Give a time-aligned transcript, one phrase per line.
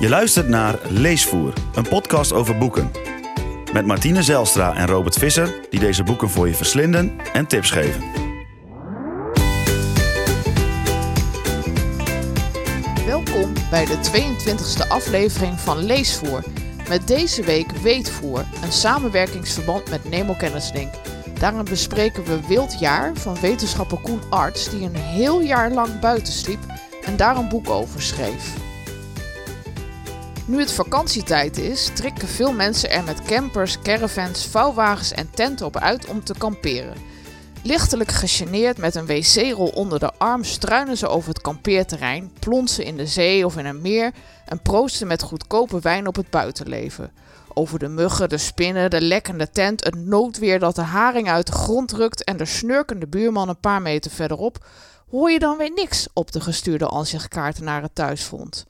[0.00, 2.90] Je luistert naar Leesvoer, een podcast over boeken.
[3.72, 8.02] Met Martine Zelstra en Robert Visser, die deze boeken voor je verslinden en tips geven.
[13.06, 16.44] Welkom bij de 22e aflevering van Leesvoer.
[16.88, 20.94] Met deze week Weetvoer, een samenwerkingsverband met Nemo Kennislink.
[21.38, 26.32] Daarin bespreken we Wild Jaar van wetenschapper Koen Arts, die een heel jaar lang buiten
[26.32, 26.60] sliep
[27.04, 28.67] en daar een boek over schreef.
[30.48, 35.76] Nu het vakantietijd is, trekken veel mensen er met campers, caravans, vouwwagens en tenten op
[35.76, 36.94] uit om te kamperen.
[37.62, 42.96] Lichtelijk gegeneerd met een wc-rol onder de arm struinen ze over het kampeerterrein, plonsen in
[42.96, 44.12] de zee of in een meer
[44.46, 47.12] en proosten met goedkope wijn op het buitenleven.
[47.54, 51.52] Over de muggen, de spinnen, de lekkende tent, het noodweer dat de haring uit de
[51.52, 54.66] grond rukt en de snurkende buurman een paar meter verderop,
[55.10, 58.66] hoor je dan weer niks op de gestuurde aanzichtkaarten naar het thuisfront.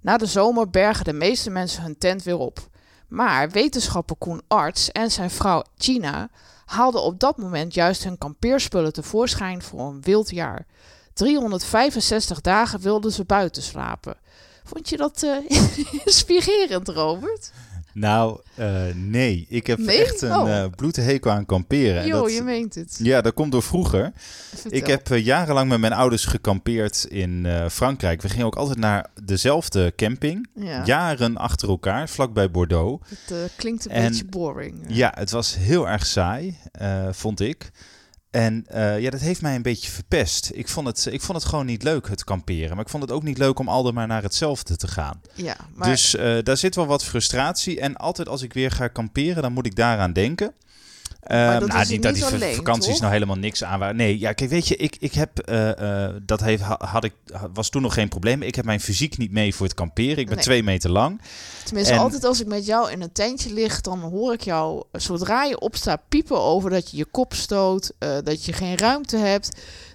[0.00, 2.68] Na de zomer bergen de meeste mensen hun tent weer op.
[3.08, 6.30] Maar wetenschapper Koen Arts en zijn vrouw Gina
[6.64, 10.66] haalden op dat moment juist hun kampeerspullen tevoorschijn voor een wild jaar.
[11.12, 14.16] 365 dagen wilden ze buiten slapen.
[14.64, 15.36] Vond je dat uh,
[16.04, 17.52] inspirerend, Robert?
[17.98, 19.46] Nou, uh, nee.
[19.48, 20.04] Ik heb Nee?
[20.04, 20.48] echt een Oh.
[20.48, 22.00] uh, bloedhekel aan kamperen.
[22.00, 22.98] En Jo, dat- je meent het.
[23.02, 24.12] ja, dat komt door vroeger.
[24.54, 24.78] Vertel.
[24.78, 28.22] Ik heb eh, jarenlang met mijn ouders gekampeerd in eh, Frankrijk.
[28.22, 30.46] We gingen ook altijd naar dezelfde camping.
[30.54, 33.08] Ja, Jaren achter elkaar, vlakbij Bordeaux.
[33.08, 34.74] het eh, klinkt een En- beetje boring.
[34.88, 37.70] Ja, het was heel erg saai, eh, vond ik.
[38.30, 40.50] En eh, ja, dat heeft mij een beetje verpest.
[40.54, 42.76] Ik vond, het, ik vond het gewoon niet leuk, het kamperen.
[42.76, 45.20] Maar ik vond het ook niet leuk om altijd maar naar hetzelfde te gaan.
[45.34, 47.80] Ja, maar Dus eh, daar zit wel wat frustratie.
[47.80, 50.54] En altijd als ik weer ga kamperen, dan moet ik daaraan denken.
[51.26, 53.00] Maar dat nou, is niet dat die alleen, vakanties toch?
[53.00, 53.96] nou helemaal niks aan waren.
[53.96, 57.12] Nee, ja, kijk, weet je, ik, ik heb, eh, eh, dat heeft, ha- had ik,
[57.54, 58.42] was toen nog geen probleem.
[58.42, 60.16] Ik heb mijn fysiek niet mee voor het kamperen.
[60.18, 60.44] Ik ben Nee.
[60.44, 61.20] twee meter lang.
[61.64, 64.82] tenminste, en- altijd als ik met jou in een tentje lig, dan hoor ik jou,
[64.92, 69.16] zodra je opstaat, piepen over dat je je kop stoot, eh, dat je geen ruimte
[69.16, 69.50] hebt,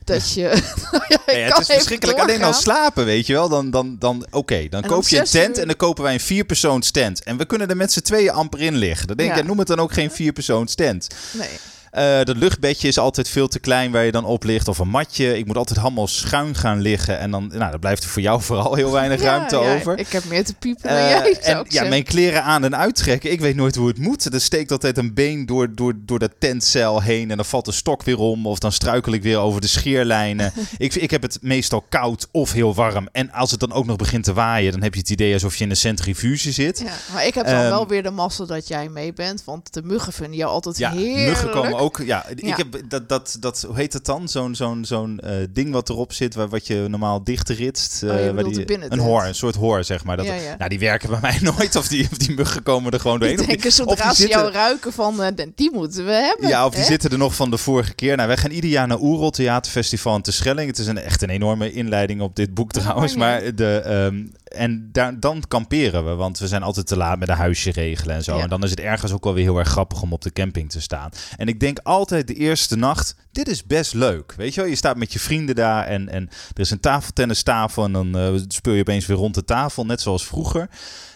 [0.05, 0.41] dat je...
[0.91, 2.19] Nou ja, Nee, het is verschrikkelijk.
[2.19, 3.49] Alleen al slapen, weet je wel.
[3.49, 6.13] Dan, dan, dan oké, dan En koop je een tent uur- en dan kopen wij
[6.13, 7.23] een vierpersoons tent.
[7.23, 9.07] En we kunnen er met z'n tweeën amper in liggen.
[9.07, 11.07] Dan denk ik, ja, noem het dan ook geen vierpersoons tent.
[11.31, 11.49] Nee.
[11.93, 14.67] Eh dat luchtbedje is altijd veel te klein waar je dan op ligt.
[14.67, 15.37] Of een matje.
[15.37, 17.19] Ik moet altijd helemaal schuin gaan liggen.
[17.19, 19.97] En dan, nou, dan blijft er voor jou vooral heel weinig Ja, ruimte ja, over.
[19.97, 21.89] Ik heb meer te piepen dan Eh, jij, zou en ja, zeggen.
[21.89, 23.31] mijn kleren aan en uittrekken.
[23.31, 24.33] Ik weet nooit hoe het moet.
[24.33, 27.29] Er steekt altijd een been door, door, door dat tentcel heen.
[27.31, 28.47] En dan valt de stok weer om.
[28.47, 30.53] Of dan struikel ik weer over de scheerlijnen.
[30.77, 33.07] ik, ik heb het meestal koud of heel warm.
[33.11, 35.55] En als het dan ook nog begint te waaien, dan heb je het idee alsof
[35.55, 36.79] je in een centrifuge zit.
[36.79, 39.73] Ja, maar ik heb dan Ehm, wel weer de mazzel dat jij mee bent, want
[39.73, 41.25] de muggen vinden jou altijd Ja, heerlijk.
[41.27, 41.81] muggen komen ook.
[42.05, 42.49] Ja, Ja.
[42.51, 44.27] ik heb dat, dat, dat, hoe heet het dan?
[44.27, 48.03] Zo'n zo'n zo'n eh, ding wat erop zit, waar, wat je normaal dichtritst.
[48.03, 50.17] Oh, eh, waar die, een hoor, een soort hoor, zeg maar.
[50.17, 50.55] Dat, Ja, ja.
[50.57, 53.37] Nou, die werken bij mij nooit, of die, of die muggen komen er gewoon doorheen.
[53.37, 56.05] Ik Of die- denk, of zodra die ze zitten- jou ruiken van, eh, die moeten
[56.05, 56.47] we hebben.
[56.47, 56.87] Ja, of die hè?
[56.87, 58.15] zitten er nog van de vorige keer.
[58.15, 60.67] Nou, wij gaan ieder jaar naar Oerol Theaterfestival in Terschelling.
[60.69, 63.15] Het is een, echt een enorme inleiding op dit boek Ja, trouwens.
[63.15, 67.19] maar Maar de, ehm, en daar, dan kamperen we, want we zijn altijd te laat
[67.19, 68.35] met een huisje regelen en zo.
[68.35, 68.41] Ja.
[68.43, 70.69] En dan is het ergens ook wel weer heel erg grappig om op de camping
[70.69, 71.09] te staan.
[71.37, 74.33] En ik denk altijd de eerste nacht, dit is best leuk.
[74.37, 77.83] Weet je wel, je staat met je vrienden daar en, en er is een tafeltennistafel
[77.83, 80.69] en dan eh, speel je opeens weer rond de tafel, net zoals vroeger.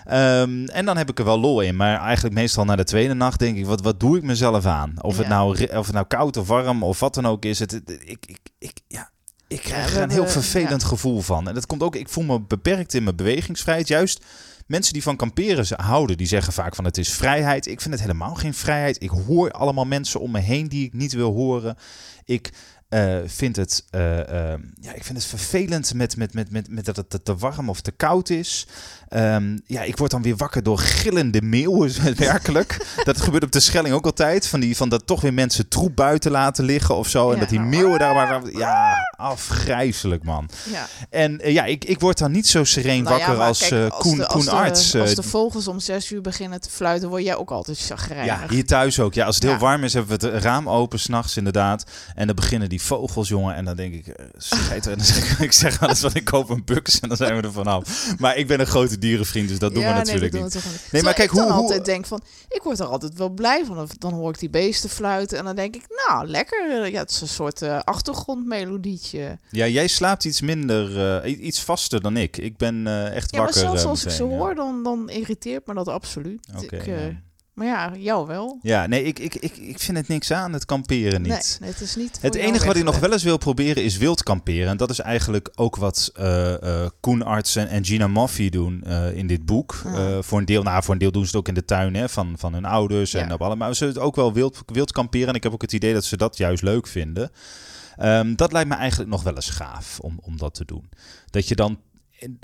[0.05, 1.75] Ehm, en dan heb ik er wel lol in.
[1.75, 4.93] Maar eigenlijk meestal na de tweede nacht denk ik, wat, wat doe ik mezelf aan?
[5.01, 7.59] Of, het nou, of het nou koud of warm of wat dan ook is.
[7.59, 9.09] Het- ik, ik, ik, ja,
[9.47, 11.47] ik krijg er een heel vervelend gevoel van.
[11.47, 13.87] En dat komt ook, ik voel me beperkt in mijn bewegingsvrijheid.
[13.87, 14.25] Juist
[14.67, 17.67] mensen die van kamperen ze- houden, die zeggen vaak van het is vrijheid.
[17.67, 19.03] Ik vind het helemaal geen vrijheid.
[19.03, 21.77] Ik hoor allemaal mensen om me heen die ik niet wil horen.
[22.25, 22.49] Ik
[22.89, 26.85] eh, vind, het, eh, eh, ja, ik vind het vervelend met, met, met, met, met
[26.85, 28.67] dat het te- warm of te koud is.
[29.07, 32.85] Ehm, ja, ik word dan weer wakker door gillende meeuwen, werkelijk.
[33.03, 34.47] dat gebeurt op de Schelling ook altijd.
[34.47, 37.31] Van, die, van dat toch weer mensen troep buiten laten liggen of zo.
[37.31, 38.41] En dat die meeuwen daar maar...
[38.51, 40.49] Ja, afgrijzelijk man.
[40.71, 40.87] Ja.
[41.09, 44.01] En eh, ja, ik, ik word dan niet zo sereen Nou wakker als, kijk, als
[44.03, 44.95] Koen, de- als Koen de- Arts.
[44.95, 48.25] Als de vogels om zes uur beginnen te fluiten, word jij ook altijd chagrijnig.
[48.41, 49.13] ja, hier thuis ook.
[49.13, 51.83] Ja, als het heel warm is, hebben we het raam open s'nachts inderdaad.
[52.15, 53.55] En dan beginnen die vogels, jongen.
[53.55, 54.91] En dan denk ik, eh, schijt er.
[54.91, 57.41] En dan zeg ik, zeg alles wat ik koop een buks en dan zijn we
[57.41, 58.13] er vanaf.
[58.19, 60.41] Maar ik ben een grote dierenvriend, dus dat doen ja, we nee, natuurlijk niet.
[60.41, 60.91] doen we toch niet.
[60.91, 63.29] Nee, maar kijk, ik dan hoe- hoe- altijd denk van, ik word er altijd wel
[63.29, 63.89] blij van.
[63.97, 66.89] Dan hoor ik die beesten fluiten en dan denk ik, nou, lekker.
[66.91, 69.37] Ja, het is een soort eh, achtergrondmelodietje.
[69.51, 72.37] Ja, jij slaapt iets minder, eh, iets vaster dan ik.
[72.37, 73.61] Ik ben eh, echt Ja, maar wakker.
[73.63, 74.29] zelfs eh, als ik ze ja.
[74.29, 76.47] hoor, dan, dan irriteert me dat absoluut.
[76.69, 77.21] Ik, ja.
[77.57, 78.59] Maar ja, jou wel.
[78.61, 81.57] Ja, nee, ik, ik, ik, ik vind het niks aan, het kamperen niet.
[81.59, 82.17] Nee, het is niet.
[82.21, 84.67] Het enige wat ik nog wel eens wil proberen is wild kamperen.
[84.67, 89.27] En dat is eigenlijk ook wat eh Koen Artsen en Gina Moffi doen eh, in
[89.27, 89.81] dit boek.
[89.85, 90.17] Ah.
[90.21, 92.09] Voor, een deel, nou, voor een deel doen ze het ook in de tuin hè,
[92.09, 93.13] van, van hun ouders.
[93.13, 93.67] En op allemaal.
[93.67, 95.27] Maar ze het ook wel wild, wild kamperen.
[95.27, 97.31] En ik heb ook het idee dat ze dat juist leuk vinden.
[97.95, 100.89] Ehm, dat lijkt me eigenlijk nog wel eens gaaf om, om dat te doen.
[101.29, 101.79] Dat je dan.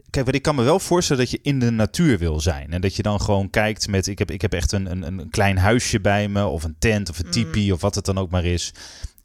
[0.09, 2.71] Kijk, wat ik kan me wel voorstellen dat je in de natuur wil zijn.
[2.71, 4.07] En dat je dan gewoon kijkt met.
[4.07, 6.45] Ik heb, ik heb echt een, een, een klein huisje bij me.
[6.45, 7.71] Of een tent of een tipi.
[7.71, 8.73] Of wat het dan ook maar is.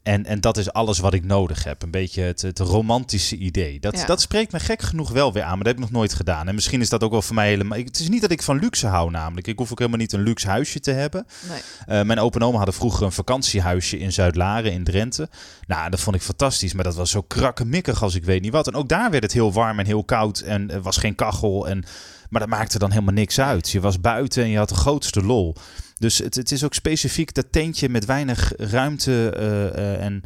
[0.09, 1.81] En, en dat is alles wat ik nodig heb.
[1.81, 3.79] Een beetje het, het romantische idee.
[3.79, 4.05] Dat, Ja.
[4.05, 5.49] dat spreekt me gek genoeg wel weer aan.
[5.49, 6.47] Maar dat heb ik nog nooit gedaan.
[6.47, 7.77] En misschien is dat ook wel voor mij helemaal.
[7.77, 9.47] Het is niet dat ik van luxe hou, namelijk.
[9.47, 11.25] Ik hoef ook helemaal niet een luxe huisje te hebben.
[11.49, 11.59] Nee.
[11.99, 15.29] Eh, mijn opa en oma hadden vroeger een vakantiehuisje in Zuid-Laren in Drenthe.
[15.67, 16.73] Nou, dat vond ik fantastisch.
[16.73, 18.67] Maar dat was zo krakkemikkig als ik weet niet wat.
[18.67, 20.39] En ook daar werd het heel warm en heel koud.
[20.39, 21.67] En er was geen kachel.
[21.67, 21.83] En,
[22.29, 23.69] maar dat maakte dan helemaal niks uit.
[23.69, 25.55] Je was buiten en je had de grootste lol.
[25.99, 30.23] Dus het, het is ook specifiek dat tentje met weinig ruimte eh, eh, en,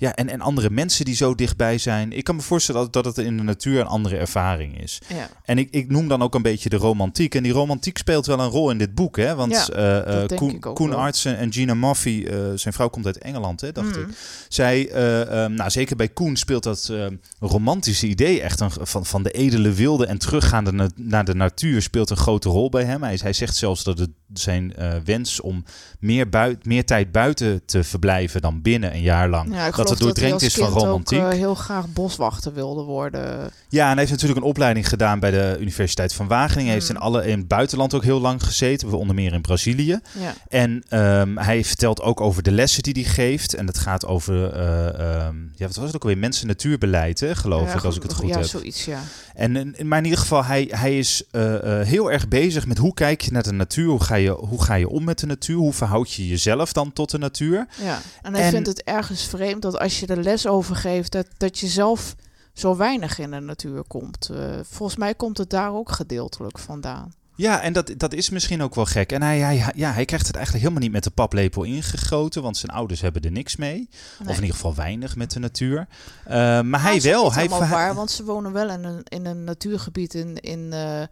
[0.00, 2.12] ja, en, en andere mensen die zo dichtbij zijn.
[2.12, 4.98] Ik kan me voorstellen dat, dat het in de natuur een andere ervaring is.
[5.14, 5.28] Ja.
[5.44, 7.34] En ik, ik noem dan ook een beetje de romantiek.
[7.34, 9.16] En die romantiek speelt wel een rol in dit boek.
[9.16, 9.34] Hè?
[9.34, 10.94] Want Ja, denk Koen.
[10.94, 14.02] Artsen en Gina Moffi, eh, zijn vrouw komt uit Engeland, hè, dacht Mm.
[14.02, 14.08] ik.
[14.48, 16.92] Zij, eh, ehm, nou, zeker bij Koen speelt dat
[17.40, 21.82] romantische idee echt een, van, van de edele wilde en teruggaande na- naar de natuur
[21.82, 23.02] speelt een grote rol bij hem.
[23.02, 24.74] Hij, hij zegt zelfs dat het zijn
[25.04, 25.64] wens om
[25.98, 29.54] meer, buit, meer tijd buiten te verblijven dan binnen een jaar lang.
[29.54, 31.18] Ja, dat het doordrenkt is van romantiek.
[31.18, 33.50] Ook, eh, heel graag boswachter wilde worden.
[33.68, 36.64] Ja, en hij heeft natuurlijk een opleiding gedaan bij de Universiteit van Wageningen.
[36.64, 36.96] Hij heeft Mm.
[36.96, 39.98] in, alle, in het buitenland ook heel lang gezeten, onder meer in Brazilië.
[40.18, 40.34] Ja.
[40.48, 43.54] En ehm, hij vertelt ook over de lessen die hij geeft.
[43.54, 46.18] En dat gaat over, eh, ehm, ja, wat was het ook alweer?
[46.18, 48.44] Mensen-natuurbeleid, hè, geloof Ja, ik, als ik het goed ja, heb.
[48.44, 48.98] zoiets, ja.
[49.34, 52.94] En in- maar in ieder geval, hij, hij is eh, heel erg bezig met hoe
[52.94, 53.86] kijk je naar de natuur?
[53.88, 55.56] Hoe ga, je, hoe ga je om met de natuur?
[55.56, 57.66] Hoe verhoud je jezelf dan tot de natuur?
[57.82, 58.00] ja.
[58.22, 61.58] En hij En- vindt het ergens vreemd dat als je de les overgeeft, dat, dat
[61.58, 62.14] je zelf
[62.52, 64.28] zo weinig in de natuur komt.
[64.28, 64.38] Eh,
[64.70, 67.12] volgens mij komt het daar ook gedeeltelijk vandaan.
[67.36, 69.12] Ja, en dat, dat is misschien ook wel gek.
[69.12, 72.56] En hij, hij, ja, hij krijgt het eigenlijk helemaal niet met de paplepel ingegoten, want
[72.56, 73.88] zijn ouders hebben er niks mee.
[74.20, 75.86] Of in ieder geval weinig met de natuur.
[76.24, 77.32] Eh, maar hij Nou, wel.
[77.32, 81.02] hij- waar, want ze wonen wel in een, in een natuurgebied in, in, eh,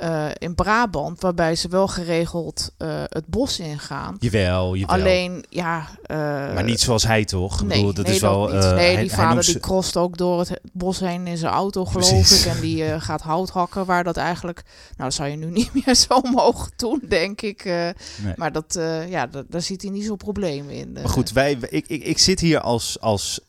[0.00, 4.16] eh, in Brabant, waarbij ze wel geregeld eh, het bos ingaan.
[4.18, 4.96] Jawel, jawel.
[4.96, 5.86] Alleen, ja...
[6.02, 6.16] eh,
[6.54, 7.60] maar niet zoals hij toch?
[7.60, 8.46] Ik Nee, bedoel, dat nee, is wel.
[8.50, 11.84] dat nee, die hij vader die crost ook door het bos heen in zijn auto,
[11.84, 12.46] geloof Precies.
[12.46, 12.52] ik.
[12.54, 14.62] En die gaat hout hakken, waar dat eigenlijk...
[14.96, 17.64] Nou, dat zou je nu niet meer zo mogen doen, denk ik.
[17.64, 17.94] Nee.
[18.36, 20.92] Maar dat, ja, da- daar ziet hij niet zo'n probleem in.
[20.92, 23.40] Maar goed, wij, ik, ik, ik zit hier als, als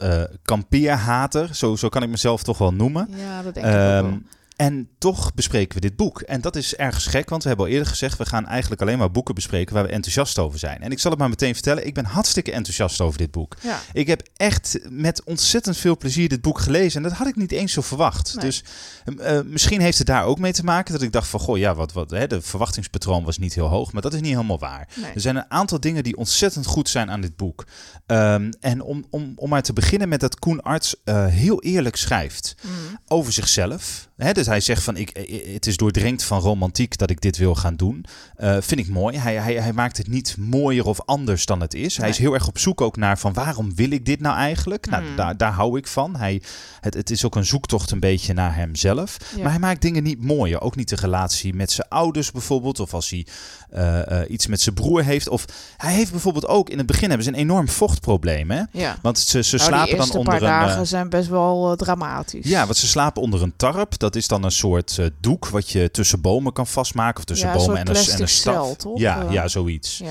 [0.42, 1.56] kampeerhater.
[1.56, 3.08] Zo, zo kan ik mezelf toch wel noemen.
[3.18, 4.20] Ja, dat denk ik ook Ehm, wel.
[4.62, 6.22] En toch bespreken we dit boek.
[6.22, 8.18] En dat is ergens gek, want we hebben al eerder gezegd...
[8.18, 10.82] we gaan eigenlijk alleen maar boeken bespreken waar we enthousiast over zijn.
[10.82, 13.56] En ik zal het maar meteen vertellen, ik ben hartstikke enthousiast over dit boek.
[13.62, 13.80] Ja.
[13.94, 17.04] Ik heb echt met ontzettend veel plezier dit boek gelezen.
[17.04, 18.36] En dat had ik niet eens zo verwacht.
[18.36, 18.46] Nee.
[18.46, 18.64] Dus
[19.06, 21.40] eh, eh, misschien heeft het daar ook mee te maken dat ik dacht van...
[21.40, 23.94] goh, ja, wat, wat, hè, de verwachtingspatroon was niet heel hoog.
[23.94, 24.88] Maar dat is niet helemaal waar.
[24.96, 25.12] Nee.
[25.14, 27.66] Er zijn een aantal dingen die ontzettend goed zijn aan dit boek.
[28.06, 31.96] Ehm, en om, om, om maar te beginnen met dat Koen Arts eh, heel eerlijk
[31.96, 33.00] schrijft Mm.
[33.08, 34.10] over zichzelf.
[34.24, 37.38] Hè, dus hij zegt van, ik, eh, het is doordrenkt van romantiek dat ik dit
[37.38, 38.06] wil gaan doen.
[38.36, 39.18] Eh, vind ik mooi.
[39.18, 41.98] Hij, hij, hij maakt het niet mooier of anders dan het is.
[41.98, 44.90] Hij is heel erg op zoek ook naar van, waarom wil ik dit nou eigenlijk?
[44.90, 45.16] Nou, Mm.
[45.16, 46.16] daar, daar hou ik van.
[46.16, 46.42] Hij,
[46.80, 49.18] het, het is ook een zoektocht een beetje naar hemzelf.
[49.36, 49.42] Ja.
[49.42, 50.62] Maar hij maakt dingen niet mooier.
[50.62, 52.80] Ook niet de relatie met zijn ouders bijvoorbeeld.
[52.80, 53.26] Of als hij
[53.70, 55.30] eh, eh, iets met zijn broer heeft.
[55.30, 55.46] Of
[55.78, 58.52] hij heeft bijvoorbeeld ook, in het begin hebben ze een enorm vochtprobleem.
[58.52, 58.62] Hè?
[58.72, 58.98] Ja.
[59.02, 60.48] Want ze, ze Nou, slapen dan onder paar een...
[60.62, 62.46] eh, dagen zijn best wel eh, dramatisch.
[62.46, 64.00] ja, want ze slapen onder een tarp.
[64.00, 67.18] Dat is dan een soort eh, doek wat je tussen bomen kan vastmaken.
[67.20, 68.54] Of tussen Ja, bomen en een, en een staf.
[68.66, 69.00] cel, toch?
[69.00, 69.98] Ja, ja, zoiets.
[69.98, 70.10] ja.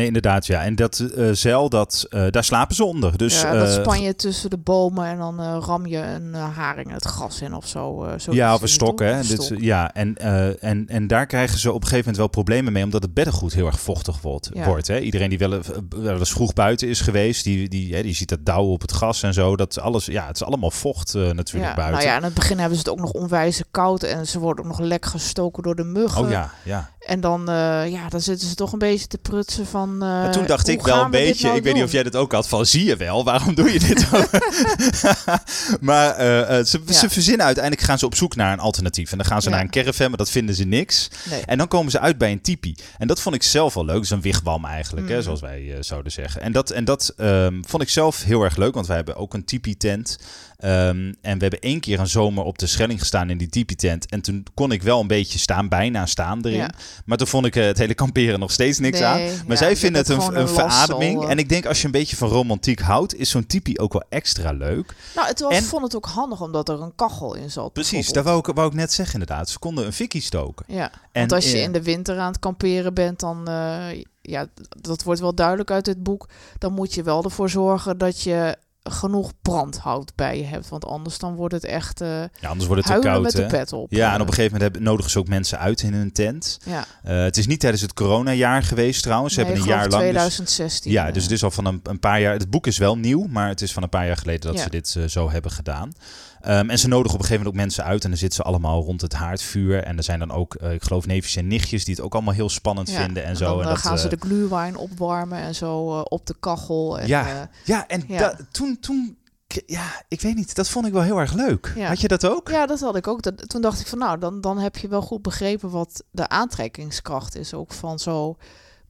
[0.00, 0.62] Nee, inderdaad, ja.
[0.64, 3.18] En dat eh zeil, dat, eh, daar slapen ze onder.
[3.18, 6.92] Dus, ja, dat eh, span je tussen de bomen en dan ram je een haring
[6.92, 8.06] het gras in of zo.
[8.30, 9.08] Ja, of een is het, stok, toch?
[9.08, 9.12] hè.
[9.14, 9.60] Een Dit, stok.
[9.60, 10.16] ja, en,
[10.60, 13.52] en, en daar krijgen ze op een gegeven moment wel problemen mee, omdat het beddengoed
[13.52, 14.50] heel erg vochtig wordt.
[14.52, 14.66] Ja.
[14.66, 14.98] wordt hè.
[14.98, 18.44] Iedereen die wel, wel eens vroeg buiten is geweest, die, die, hè, die ziet dat
[18.44, 19.56] dauwen op het gas en zo.
[19.56, 21.92] Dat alles, ja, het is allemaal vocht natuurlijk Ja, buiten.
[21.92, 24.64] nou ja, in het begin hebben ze het ook nog onwijs koud en ze worden
[24.64, 26.22] ook nog lek gestoken door de muggen.
[26.24, 26.90] Oh ja, ja.
[27.00, 27.42] En dan,
[27.90, 29.89] ja, dan zitten ze toch een beetje te prutsen van.
[30.02, 32.16] Eh, toen dacht ik wel een we beetje, nou ik weet niet of jij dat
[32.16, 34.06] ook had, van zie je wel, waarom doe je dit
[35.80, 36.92] maar eh, eh, ze, Ja.
[36.92, 39.10] ze verzinnen uiteindelijk, gaan ze op zoek naar een alternatief.
[39.12, 39.54] En dan gaan ze Ja.
[39.54, 41.08] naar een caravan, maar dat vinden ze niks.
[41.30, 41.42] Nee.
[41.46, 42.74] En dan komen ze uit bij een tipi.
[42.98, 43.94] En dat vond ik zelf wel leuk.
[43.94, 45.22] Dat is een wigwam eigenlijk, hè, Mm.
[45.22, 46.42] zoals wij zouden zeggen.
[46.42, 49.34] En dat, en dat ehm, vond ik zelf heel erg leuk, want wij hebben ook
[49.34, 50.18] een tipi-tent.
[50.60, 54.06] Ehm, en we hebben één keer een zomer op de Schelling gestaan in die tipi-tent.
[54.06, 56.56] En toen kon ik wel een beetje staan, bijna staan erin.
[56.56, 56.70] Ja.
[57.04, 59.20] Maar toen vond ik eh, het hele kamperen nog steeds niks Nee, aan.
[59.20, 61.28] Maar ja, zij vinden het een, een verademing.
[61.28, 64.04] En ik denk als je een beetje van romantiek houdt, is zo'n tipi ook wel
[64.08, 64.94] extra leuk.
[65.14, 67.72] Nou, het was, En- vond het ook handig omdat er een kachel in zat.
[67.72, 69.48] Precies, dat wou ik, wou ik net zeggen inderdaad.
[69.48, 70.64] Ze konden een fikkie stoken.
[70.68, 74.02] Ja, En, want als je eh, in de winter aan het kamperen bent, dan, eh,
[74.22, 74.46] ja,
[74.80, 78.56] dat wordt wel duidelijk uit dit boek, dan moet je wel ervoor zorgen dat je
[78.82, 80.68] genoeg brandhout bij je hebt.
[80.68, 82.08] Want anders dan wordt het echt eh
[82.40, 83.22] Ja, anders wordt het te koud.
[83.22, 83.92] met de pet op.
[83.92, 86.58] Ja, en op een gegeven moment hebben, nodigen ze ook mensen uit in hun tent.
[86.64, 86.84] ja.
[87.02, 89.34] Eh, het is niet tijdens het coronajaar geweest trouwens.
[89.34, 90.02] Ze Nee, hebben een jaar lang.
[90.02, 90.90] dus- 2016.
[90.92, 91.12] ja, eh.
[91.12, 92.32] dus het is al van een, een paar jaar.
[92.32, 94.62] Het boek is wel nieuw, maar het is van een paar jaar geleden dat Ja.
[94.62, 95.92] ze dit eh, zo hebben gedaan.
[96.40, 98.42] Ehm, en ze nodigen op een gegeven moment ook mensen uit en dan zitten ze
[98.42, 99.82] allemaal rond het haardvuur.
[99.84, 102.34] En er zijn dan ook, eh, ik geloof, neefjes en nichtjes die het ook allemaal
[102.34, 103.44] heel spannend Ja, vinden en en zo.
[103.44, 106.98] Dan en eh, dat, gaan ze eh, de gluwijn opwarmen en zo op de kachel.
[106.98, 107.48] En, Ja.
[107.64, 108.36] Ja, en Ja.
[108.50, 109.18] toen, toen,
[109.66, 111.72] ja, ik weet niet, dat vond ik wel heel erg leuk.
[111.76, 111.88] Ja.
[111.88, 112.48] Had je dat ook?
[112.48, 113.22] Ja, dat had ik ook.
[113.22, 116.28] Dat, toen dacht ik van nou, dan, dan heb je wel goed begrepen wat de
[116.28, 117.54] aantrekkingskracht is.
[117.54, 118.36] Ook van zo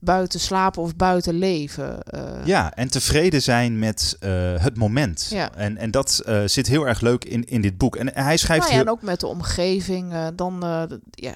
[0.03, 2.03] buiten slapen of buiten leven.
[2.03, 2.45] eh.
[2.45, 5.27] Ja, en tevreden zijn met eh, het moment.
[5.29, 5.55] Ja.
[5.55, 7.95] En, en dat eh, zit heel erg leuk in, in dit boek.
[7.95, 8.87] En hij schrijft Nou ja, heel...
[8.87, 10.13] en ook met de omgeving.
[10.35, 10.63] dan,
[11.11, 11.33] ja,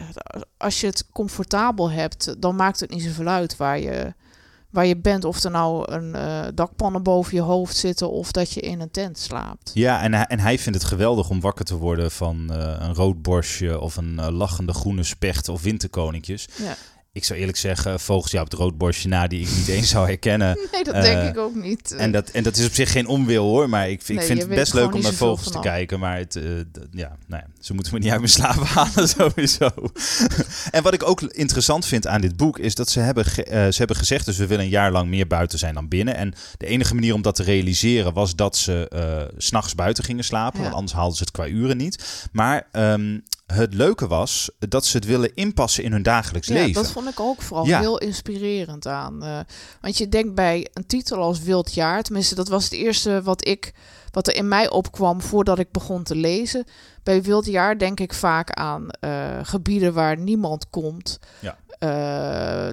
[0.58, 4.14] als je het comfortabel hebt, dan maakt het niet zoveel uit waar je,
[4.70, 5.24] waar je bent.
[5.24, 6.16] Of er nou een
[6.56, 9.72] dakpannen boven je hoofd zitten of dat je in een tent slaapt.
[9.74, 13.22] Ja, en hij, en hij vindt het geweldig om wakker te worden van een rood
[13.22, 16.48] borstje of een lachende groene specht of winterkoninkjes.
[16.56, 16.76] Ja.
[17.16, 19.90] Ik zou eerlijk zeggen, vogels ja, op het rood borstje na die ik niet eens
[19.90, 20.58] zou herkennen.
[20.72, 21.92] Nee, dat Eh, denk ik ook niet.
[21.98, 24.40] En dat, en dat is op zich geen onwil hoor, maar ik, vind- ik vind
[24.40, 26.00] het best leuk om naar vogels te kijken.
[26.00, 26.44] Maar het, eh,
[26.92, 29.70] ja, nou ja, ze moeten me niet uit mijn slaap halen sowieso.
[30.72, 33.32] en wat ik ook interessant vind aan dit boek is dat ze hebben, eh,
[33.68, 34.26] ze hebben gezegd...
[34.26, 36.16] dus we willen een jaar lang meer buiten zijn dan binnen.
[36.16, 40.04] En de enige manier om dat te realiseren was dat ze eh, s s'nachts buiten
[40.04, 40.58] gingen slapen.
[40.58, 40.64] Ja.
[40.64, 42.28] Want anders haalden ze het qua uren niet.
[42.32, 46.74] Maar ehm, het leuke was dat ze het willen inpassen in hun dagelijks Ja, leven.
[46.74, 47.80] dat vond ik ook vooral Ja.
[47.80, 49.24] heel inspirerend aan.
[49.24, 49.40] eh,
[49.82, 53.48] want je denkt bij een titel als Wild Jaar, tenminste dat was het eerste wat
[53.48, 53.74] ik,
[54.12, 56.66] wat er in mij opkwam voordat ik begon te lezen.
[57.04, 61.20] Bij Wild Jaar denk ik vaak aan eh, gebieden waar niemand komt.
[61.40, 61.58] Ja.
[61.90, 62.70] Eh,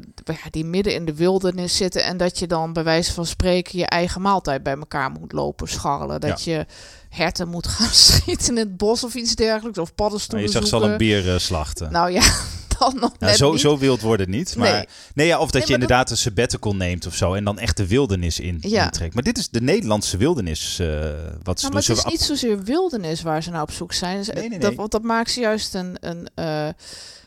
[0.50, 3.86] die midden in de wildernis zitten en dat je dan bij wijze van spreken je
[3.86, 6.20] eigen maaltijd bij elkaar moet lopen scharrelen.
[6.20, 6.66] Dat je
[7.08, 10.66] herten moet gaan schieten in het bos of iets dergelijks of Nou, paddenstoelen je zag
[10.66, 11.92] ze al een beer eh, slachten.
[11.92, 12.22] Nou ja,
[12.78, 13.60] dan nog zo, niet.
[13.60, 14.56] zo wild wordt het niet.
[14.56, 14.86] Maar, Nee.
[15.14, 15.26] nee.
[15.26, 17.34] ja, of dat Nee, je inderdaad een sabbatical neemt of zo.
[17.34, 18.84] En dan echt de wildernis in, Ja.
[18.84, 19.14] intrekt.
[19.14, 20.78] Maar dit is de Nederlandse wildernis.
[20.78, 20.86] eh,
[21.42, 24.24] wat ze Nou, maar het is niet zozeer wildernis waar ze naar op zoek zijn.
[24.34, 26.28] Nee, Dat, want dat maakt ze juist een, een,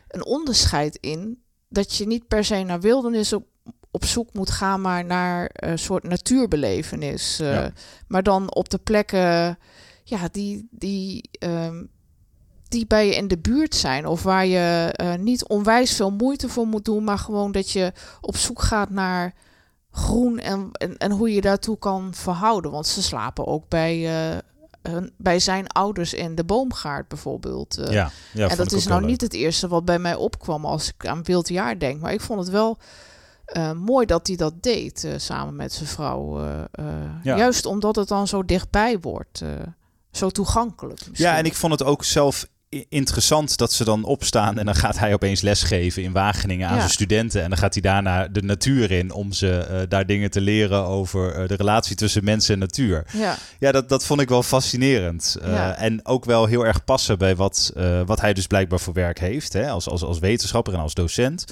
[0.08, 1.44] een onderscheid in.
[1.76, 3.46] Dat je niet per se naar wildernis op,
[3.92, 7.40] op zoek moet gaan, maar naar een soort natuurbelevenis.
[7.40, 7.66] eh.
[8.08, 9.58] Maar dan op de plekken
[10.04, 11.84] ja, die, die, ehm,
[12.68, 14.08] die bij je in de buurt zijn.
[14.08, 17.94] Of waar je eh, niet onwijs veel moeite voor moet doen, maar gewoon dat je
[18.22, 19.34] op zoek gaat naar
[19.92, 22.72] groen en, en, en hoe je daartoe kan verhouden.
[22.72, 24.38] Want ze slapen ook bij, eh,
[24.90, 27.78] hun, bij zijn ouders in de boomgaard bijvoorbeeld.
[27.78, 27.94] eh.
[27.94, 31.08] ja, ja, en dat is nou niet het eerste wat bij mij opkwam als ik
[31.08, 32.02] aan wild jaar denk.
[32.02, 32.78] Maar ik vond het wel
[33.46, 36.40] eh, mooi dat hij dat deed eh, samen met zijn vrouw.
[36.44, 36.86] eh, eh,
[37.24, 37.38] Ja.
[37.38, 39.42] Juist omdat het dan zo dichtbij wordt.
[39.42, 39.50] eh,
[40.12, 41.00] zo toegankelijk.
[41.10, 41.30] misschien.
[41.30, 42.48] Ja, en ik vond het ook zelf
[42.90, 46.80] interessant dat ze dan opstaan en dan gaat hij opeens lesgeven in Wageningen aan Ja.
[46.80, 50.32] zijn studenten en dan gaat hij daarna de natuur in om ze eh, daar dingen
[50.32, 53.06] te leren over eh, de relatie tussen mens en natuur.
[53.14, 55.38] Ja, Ja, dat, dat vond ik wel fascinerend.
[55.42, 55.76] Eh, Ja.
[55.78, 57.74] En ook wel heel erg passen bij wat,
[58.06, 59.54] wat hij dus blijkbaar voor werk heeft.
[59.54, 59.70] Hè?
[59.70, 61.46] Als, als, als wetenschapper en als docent.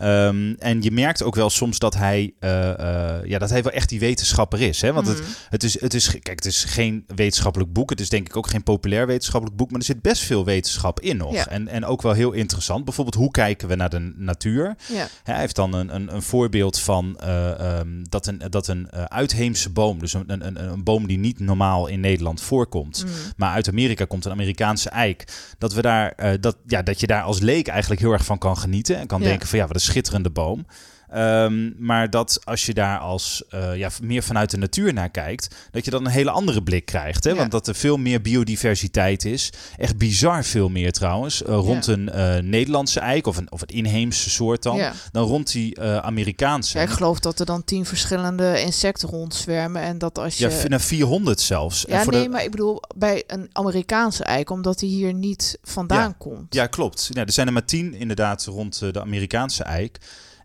[0.00, 2.70] Ehm, en je merkt ook wel soms dat hij, eh,
[3.18, 4.80] eh, ja, dat hij wel echt die wetenschapper is.
[4.80, 4.92] Hè?
[4.92, 5.28] Want het, Mhm.
[5.48, 7.90] het, is, het is, kijk, het is geen wetenschappelijk boek.
[7.90, 9.70] Het is denk ik ook geen populair wetenschappelijk boek.
[9.70, 11.32] Maar er zit best veel wetenschap in nog.
[11.34, 11.46] Ja.
[11.48, 12.84] En, en ook wel heel interessant.
[12.84, 14.74] Bijvoorbeeld, hoe kijken we naar de natuur?
[14.92, 15.08] ja.
[15.22, 19.70] Hij heeft dan een, een, een voorbeeld van eh, ehm, dat een, dat een uitheemse
[19.70, 23.12] boom, dus een, een, een, een boom die niet normaal in Nederland voorkomt, Mhm.
[23.36, 25.24] maar uit Amerika komt een Amerikaanse eik,
[25.58, 28.56] dat, we daar, dat, ja, dat je daar als leek eigenlijk heel erg van kan
[28.58, 29.26] genieten en kan Ja.
[29.26, 30.66] denken van ja, wat een schitterende boom.
[31.10, 35.54] Ehm, maar dat als je daar als eh, ja, meer vanuit de natuur naar kijkt,
[35.70, 37.24] dat je dan een hele andere blik krijgt.
[37.24, 37.30] Hè?
[37.30, 37.36] Ja.
[37.36, 39.52] Want dat er veel meer biodiversiteit is.
[39.76, 41.42] Echt bizar veel meer trouwens.
[41.42, 41.92] eh, rond Ja.
[41.92, 44.76] een eh, Nederlandse eik of een, of een inheemse soort dan.
[44.76, 44.92] Ja.
[45.12, 46.78] Dan rond die Amerikaanse.
[46.78, 49.82] Ja, ik geloof dat er dan tien verschillende insecten rondzwermen.
[49.82, 50.48] En dat als je...
[50.48, 51.86] Ja, naar 400 zelfs.
[51.86, 55.14] En Ja, voor nee, de- maar ik bedoel bij een Amerikaanse eik, omdat hij hier
[55.14, 56.54] niet vandaan komt.
[56.54, 57.08] Ja, klopt.
[57.12, 59.98] Ja, er zijn er maar 10 inderdaad rond de Amerikaanse eik.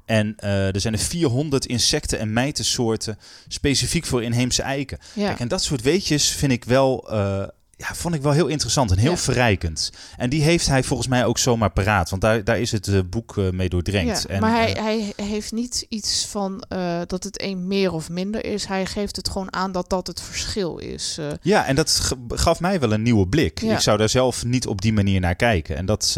[0.06, 4.98] En eh, er zijn er 400 insecten en mijtensoorten specifiek voor inheemse eiken.
[5.14, 5.28] Ja.
[5.28, 7.44] Kijk, en dat soort weetjes vind ik wel, eh,
[7.78, 9.18] ja, vond ik wel heel interessant en heel Ja.
[9.18, 9.92] verrijkend.
[10.18, 12.10] En die heeft hij volgens mij ook zomaar paraat.
[12.10, 14.26] Want daar, daar is het eh, boek mee doordrenkt.
[14.28, 14.72] Ja, en, maar hij,
[15.16, 16.64] hij heeft niet iets van
[17.08, 18.66] dat het een meer of minder is.
[18.66, 21.20] Hij geeft het gewoon aan dat dat het verschil is.
[21.42, 23.62] Ja, en dat gaf mij wel een nieuwe blik.
[23.62, 25.76] Ik zou daar zelf niet op die manier naar kijken.
[25.76, 26.12] En dat,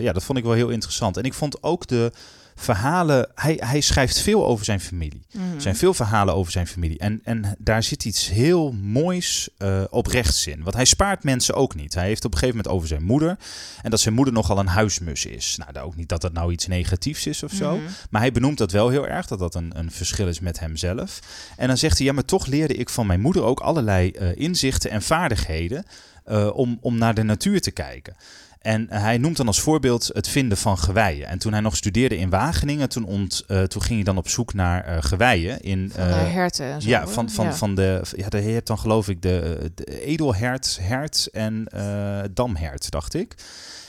[0.00, 1.16] ja, dat vond ik wel heel interessant.
[1.16, 2.12] En ik vond ook de
[2.54, 3.28] verhalen...
[3.34, 5.26] Hij, hij schrijft veel over zijn familie.
[5.32, 5.54] Mhm.
[5.54, 6.98] Er zijn veel verhalen over zijn familie.
[6.98, 10.62] En, en daar zit iets heel moois eh oprechts in.
[10.62, 11.94] Want hij spaart mensen ook niet.
[11.94, 13.38] Hij heeft op een gegeven moment over zijn moeder.
[13.82, 15.56] En dat zijn moeder nogal een huismus is.
[15.56, 17.76] Nou, ook niet dat dat nou iets negatiefs is of zo.
[17.76, 17.84] Mhm.
[18.10, 19.26] Maar hij benoemt dat wel heel erg.
[19.26, 21.18] Dat dat een, een verschil is met hemzelf.
[21.56, 24.36] En dan zegt hij, ja, maar toch leerde ik van mijn moeder ook allerlei eh,
[24.36, 25.84] inzichten en vaardigheden.
[26.24, 28.16] eh, om, om naar de natuur te kijken.
[28.64, 31.26] En hij noemt dan als voorbeeld het vinden van geweien.
[31.28, 34.28] En toen hij nog studeerde in Wageningen, toen, ont, eh, toen ging hij dan op
[34.28, 35.60] zoek naar eh geweien.
[35.60, 36.88] In, Van eh, herten en zo.
[36.88, 37.52] ja, van, van, Ja.
[37.52, 38.02] van de.
[38.16, 41.66] Ja, de heet dan geloof ik de, de edelhert, hert en
[42.34, 43.34] damhert, dacht ik.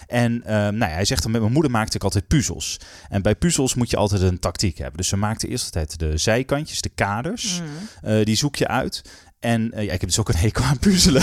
[0.08, 2.80] En eh, nou ja, hij zegt dan met mijn moeder maakte ik altijd puzzels.
[3.10, 4.98] En bij puzzels moet je altijd een tactiek hebben.
[4.98, 7.62] Dus ze maakte eerst altijd de zijkantjes, de kaders.
[8.02, 9.02] Eh, die zoek je uit.
[9.46, 11.22] En eh, ja, ik heb dus ook een hekel aan puzzelen.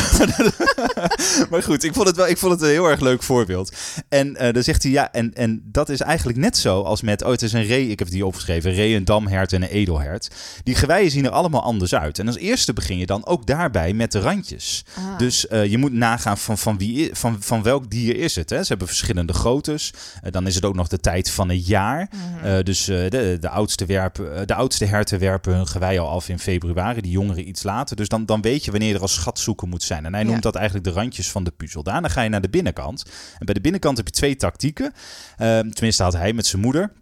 [1.50, 3.72] maar goed, ik vond het wel ik vond het een heel erg leuk voorbeeld.
[4.08, 7.22] En eh, dan zegt hij, ja, en, en dat is eigenlijk net zo als met,
[7.22, 9.68] oh, het is een ree, ik heb hier opgeschreven, een ree, een damhert en een
[9.68, 10.30] edelhert.
[10.62, 12.18] Die geweien zien er allemaal anders uit.
[12.18, 14.84] En als eerste begin je dan ook daarbij met de randjes.
[14.94, 15.18] Ah.
[15.18, 18.50] Dus eh, je moet nagaan van, van, wie, van, van welk dier is het.
[18.50, 18.62] Hè?
[18.62, 19.92] Ze hebben verschillende groottes.
[20.30, 22.08] Dan is het ook nog de tijd van het jaar.
[22.42, 22.62] Mhm.
[22.62, 27.00] Dus de, de, oudste werpen, de oudste herten werpen hun gewei al af in februari,
[27.00, 27.96] die jongeren iets later.
[27.96, 30.04] Dus dan, dan weet je wanneer er als schatzoeken moet zijn.
[30.07, 30.40] En hij noemt Ja.
[30.42, 31.83] dat eigenlijk de randjes van de puzzel.
[31.83, 33.04] Daarna ga je naar de binnenkant.
[33.38, 34.92] En bij de binnenkant heb je twee tactieken.
[35.37, 36.92] Eh, tenminste had hij met zijn moeder.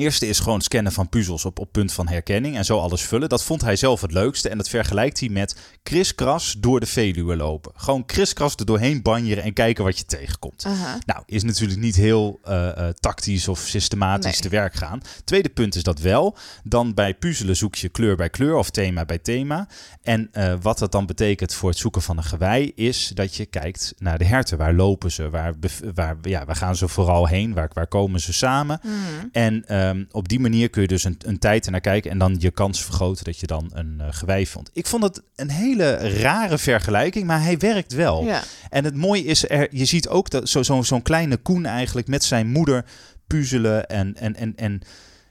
[0.00, 3.28] Eerste is gewoon scannen van puzzels op, op punt van herkenning en zo alles vullen.
[3.28, 7.36] Dat vond hij zelf het leukste en dat vergelijkt hij met kriskras door de Veluwe
[7.36, 7.72] lopen.
[7.74, 10.64] Gewoon kriskras er doorheen banjeren en kijken wat je tegenkomt.
[10.66, 10.98] Aha.
[11.06, 14.40] Nou, is natuurlijk niet heel eh, eh, tactisch of systematisch Nee.
[14.40, 15.00] te werk gaan.
[15.24, 16.36] Tweede punt is dat wel.
[16.64, 19.68] Dan bij puzzelen zoek je kleur bij kleur of thema bij thema.
[20.02, 23.46] En eh, wat dat dan betekent voor het zoeken van een gewei is dat je
[23.46, 24.58] kijkt naar de herten.
[24.58, 25.30] Waar lopen ze?
[25.30, 25.54] Waar,
[25.94, 27.54] waar, ja, waar gaan ze vooral heen?
[27.54, 28.80] Waar, waar komen ze samen?
[28.82, 28.94] Mhm.
[29.32, 32.36] En ehm, op die manier kun je dus een, een tijd ernaar kijken en dan
[32.38, 34.70] je kans vergroten dat je dan een eh, gewei vond.
[34.72, 38.24] Ik vond het een hele rare vergelijking, maar hij werkt wel.
[38.24, 38.42] Ja.
[38.70, 42.06] En het mooie is, er, je ziet ook dat zo, zo, zo'n kleine Koen eigenlijk
[42.08, 42.84] met zijn moeder
[43.26, 44.80] puzzelen en, en, en, en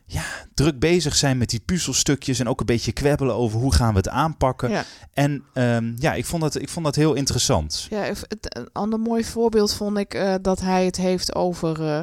[0.05, 3.91] ja, druk bezig zijn met die puzzelstukjes en ook een beetje kwebbelen over hoe gaan
[3.91, 4.69] we het aanpakken.
[4.69, 4.83] Ja.
[5.13, 7.87] En ehm, ja, ik vond, dat, ik vond dat heel interessant.
[7.89, 11.99] Ja, het- een ander mooi voorbeeld vond ik eh, dat hij het heeft over eh,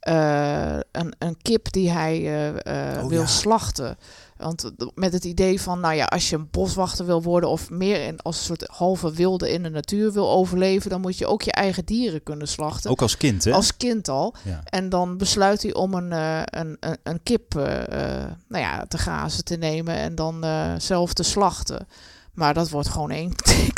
[0.00, 3.26] eh, een, een kip die hij eh, eh, Oh, wil ja.
[3.26, 3.98] slachten.
[4.36, 8.04] Want met het idee van, nou ja, als je een boswachter wil worden of meer
[8.04, 11.42] in, als een soort halve wilde in de natuur wil overleven, dan moet je ook
[11.42, 12.90] je eigen dieren kunnen slachten.
[12.90, 13.52] Ook als kind, hè?
[13.52, 14.34] Als kind al.
[14.44, 14.60] Ja.
[14.64, 19.56] En dan besluit hij om een, een, een, een kip nou ja, te grazen te
[19.56, 20.44] nemen en dan
[20.78, 21.86] zelf te slachten.
[22.34, 23.34] Maar dat wordt gewoon één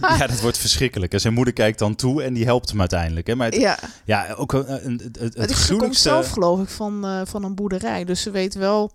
[0.00, 1.12] Ja, dat wordt verschrikkelijk.
[1.12, 3.26] En zijn moeder kijkt dan toe en die helpt hem uiteindelijk.
[3.26, 3.34] Hè?
[3.34, 3.78] Maar het, ja.
[4.04, 6.08] Ja, ook een, een, het, het, het komt gruwelijkste...
[6.08, 8.04] zelf geloof ik van, eh, van een boerderij.
[8.04, 8.92] Dus ze weet wel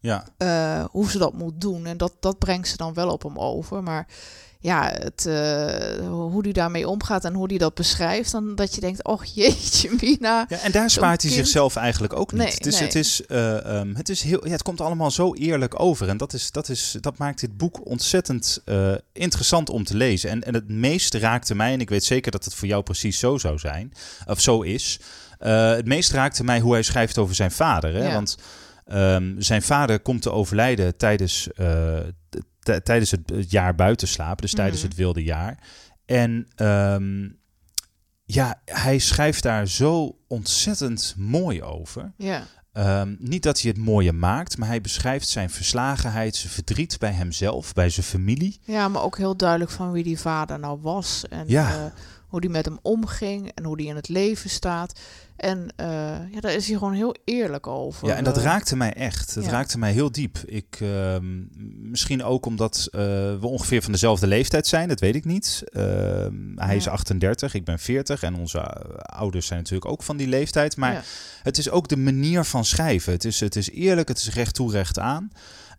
[0.00, 1.86] Ja, eh, hoe ze dat moet doen.
[1.86, 3.82] En dat, dat brengt ze dan wel op hem over.
[3.82, 4.06] Maar
[4.64, 8.32] ja, het, eh, hoe die daarmee omgaat en hoe die dat beschrijft.
[8.32, 10.46] Dan dat je denkt, oh jeetje mina.
[10.48, 12.40] Ja, en daar spaart hij kind- zichzelf eigenlijk ook niet.
[12.40, 12.84] Nee, dus nee.
[12.84, 16.08] het, is, eh, ehm, het, is heel, ja, het komt allemaal zo eerlijk over.
[16.08, 20.30] En dat, is, dat, is, dat maakt dit boek ontzettend eh, interessant om te lezen.
[20.30, 23.18] En, en het meest raakte mij, en ik weet zeker dat het voor jou precies
[23.18, 23.92] zo zou zijn,
[24.26, 25.00] of zo is.
[25.38, 27.94] het meest raakte mij hoe hij schrijft over zijn vader.
[27.94, 28.06] Hè?
[28.06, 28.14] Ja.
[28.14, 28.36] Want
[28.84, 31.98] ehm, zijn vader komt te overlijden tijdens, eh,
[32.82, 34.88] tijdens het, jaar buitenslapen, dus tijdens Mhm.
[34.88, 35.58] het wilde jaar.
[36.04, 37.28] En ehm,
[38.24, 42.12] ja, hij schrijft daar zo ontzettend mooi over.
[42.16, 42.42] Ja,
[42.72, 47.12] Ehm, niet dat hij het mooier maakt, maar hij beschrijft zijn verslagenheid, zijn verdriet bij
[47.12, 48.60] hemzelf, bij zijn familie.
[48.62, 51.24] ja, maar ook heel duidelijk van wie die vader nou was.
[51.28, 51.70] En Ja.
[51.70, 51.84] eh,
[52.34, 55.00] hoe die met hem omging en hoe die in het leven staat.
[55.36, 55.86] En eh,
[56.32, 58.08] ja, daar is hij gewoon heel eerlijk over.
[58.08, 59.34] Ja, en dat Eh, raakte mij echt.
[59.34, 59.50] Dat ja.
[59.50, 60.38] raakte mij heel diep.
[60.46, 61.24] Ik, ehm,
[61.90, 63.00] misschien ook omdat eh,
[63.40, 65.62] we ongeveer van dezelfde leeftijd zijn, dat weet ik niet.
[65.72, 66.90] Ehm, hij is Ja.
[66.90, 68.60] 38, ik ben 40 en onze
[69.02, 70.76] ouders zijn natuurlijk ook van die leeftijd.
[70.76, 71.02] Maar ja.
[71.42, 73.12] Het is ook de manier van schrijven.
[73.12, 75.30] Het is, het is eerlijk, het is recht toe, recht aan.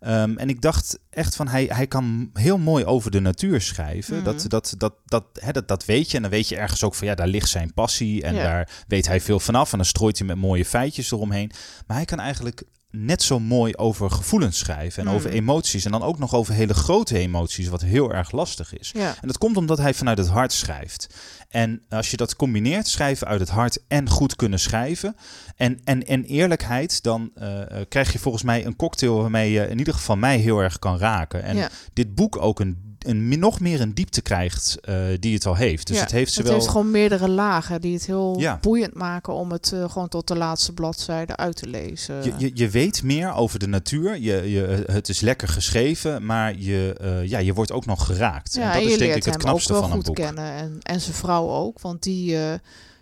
[0.06, 4.14] Ehm, en ik dacht echt van, hij, hij kan heel mooi over de natuur schrijven.
[4.16, 4.24] Mhm.
[4.24, 6.16] Dat, dat, dat, dat, hè, dat, dat weet je.
[6.16, 8.22] En dan weet je ergens ook van, ja, daar ligt zijn passie.
[8.22, 8.42] En Ja.
[8.42, 9.70] daar weet hij veel vanaf.
[9.72, 11.50] En dan strooit hij met mooie feitjes eromheen.
[11.86, 15.14] Maar hij kan eigenlijk net zo mooi over gevoelens schrijven en Mm.
[15.14, 15.84] over emoties.
[15.84, 18.90] En dan ook nog over hele grote emoties, wat heel erg lastig is.
[18.94, 19.08] Ja.
[19.20, 21.14] En dat komt omdat hij vanuit het hart schrijft.
[21.48, 25.16] En als je dat combineert, schrijven uit het hart en goed kunnen schrijven.
[25.56, 29.68] En, en, en eerlijkheid, dan eh, eh, krijg je volgens mij een cocktail waarmee je
[29.68, 31.42] in ieder geval mij heel erg kan raken.
[31.42, 31.68] En ja.
[31.92, 35.86] dit boek ook een, een, nog meer een diepte krijgt eh, die het al heeft.
[35.86, 36.52] Dus Ja, het heeft Het zowel...
[36.52, 38.58] heeft gewoon meerdere lagen die het heel Ja.
[38.62, 42.24] boeiend maken om het gewoon tot de laatste bladzijde uit te lezen.
[42.24, 44.18] Je, je, je weet meer over de natuur.
[44.20, 48.54] Je, je, het is lekker geschreven, maar je, ja, je wordt ook nog geraakt.
[48.54, 50.14] ja, en dat en is denk ik het ook knapste wel van een boek.
[50.14, 50.52] kennen.
[50.52, 52.58] En, en zijn vrouw ook, want die, eh,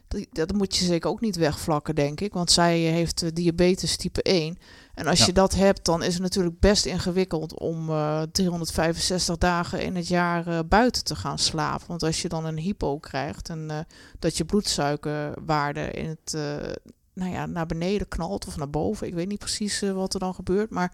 [0.09, 2.33] die, dat moet je zeker ook niet wegvlakken, denk ik.
[2.33, 4.59] Want zij heeft eh, diabetes type 1.
[4.95, 5.27] En als Ja.
[5.27, 10.09] je dat hebt, dan is het natuurlijk best ingewikkeld om eh 365 dagen in het
[10.09, 11.87] jaar eh, buiten te gaan slapen.
[11.87, 13.79] Want als je dan een hypo krijgt en eh,
[14.19, 16.73] dat je bloedsuikerwaarde in het, eh,
[17.15, 19.07] nou ja, naar beneden knalt of naar boven.
[19.07, 20.93] Ik weet niet precies eh, wat er dan gebeurt, maar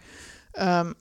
[0.52, 0.92] ehm,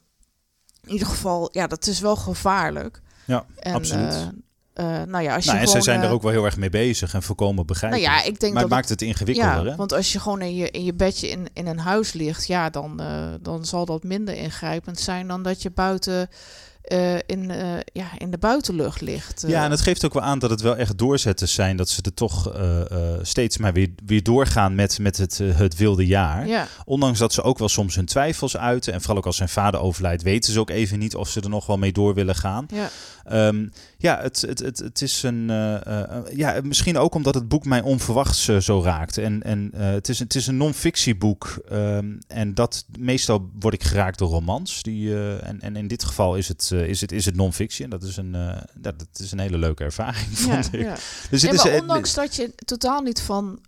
[0.84, 3.00] in ieder geval, ja, dat is wel gevaarlijk.
[3.26, 4.30] Ja, En, absoluut.
[4.72, 6.44] Eh, nou ja, als je Nou, en gewoon, ze zijn er eh, ook wel heel
[6.44, 7.22] erg mee bezig en
[7.90, 9.76] Nou ja, ik denk maar dat het maakt het ingewikkelder, ja, hè?
[9.76, 12.70] want als je gewoon in je, in je bedje in, in een huis ligt, ja,
[12.70, 16.28] dan, eh, dan zal dat minder ingrijpend zijn dan dat je buiten
[16.82, 19.44] eh, in, eh, ja, in de buitenlucht ligt.
[19.46, 19.64] Ja, eh.
[19.64, 21.76] en het geeft ook wel aan dat het wel echt doorzetters zijn.
[21.76, 22.52] Dat ze er toch
[23.22, 26.46] steeds maar weer, weer doorgaan met, met het, het wilde jaar.
[26.46, 28.92] ja, Ondanks dat ze ook wel soms hun twijfels uiten.
[28.92, 31.48] En vooral ook als zijn vader overlijdt, weten ze ook even niet of ze er
[31.48, 32.66] nog wel mee door willen gaan.
[32.68, 32.90] ja,
[33.24, 33.66] Ehm,
[33.98, 35.46] ja, het, het, het, het is een.
[36.34, 39.18] ja, misschien ook omdat het boek mij onverwachts zo raakt.
[39.18, 41.62] En, en het, is, het is een non-fictieboek.
[41.68, 44.82] ehm, en dat meestal word ik geraakt door romans.
[44.82, 47.90] Die, en, en in dit geval is het, eh, is het, is het non-fiction.
[47.90, 50.80] Dat is een, eh, dat, dat is een hele leuke ervaring, ja, vond ik.
[50.80, 50.94] ja.
[51.30, 53.60] Dus het is, maar eh, ondanks dat je totaal niet van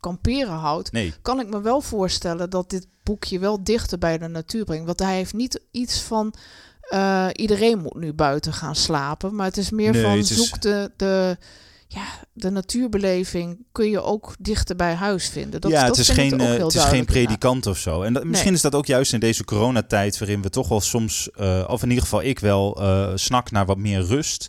[0.00, 4.28] kamperen houdt, Nee, kan ik me wel voorstellen dat dit boekje wel dichter bij de
[4.28, 4.86] natuur brengt.
[4.86, 6.34] Want hij heeft niet iets van
[7.32, 9.34] iedereen moet nu buiten gaan slapen.
[9.34, 11.36] Maar het is meer Nee, van is- zoek de, de,
[11.88, 15.60] ja, de natuurbeleving kun je ook dichter bij huis vinden.
[15.60, 18.02] Dat, ja, dat het is geen, eh, het is geen predikant of zo.
[18.02, 18.56] En dat, misschien Nee.
[18.56, 21.88] is dat ook juist in deze coronatijd, waarin we toch wel soms, eh, of in
[21.88, 24.46] ieder geval ik wel, eh snak naar wat meer rust.